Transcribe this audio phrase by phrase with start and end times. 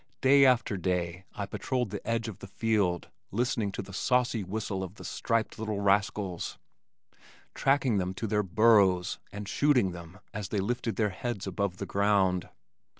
[0.21, 4.81] Day after day I patrolled the edge of the field listening to the saucy whistle
[4.81, 6.57] of the striped little rascals,
[7.53, 11.85] tracking them to their burrows and shooting them as they lifted their heads above the
[11.85, 12.49] ground.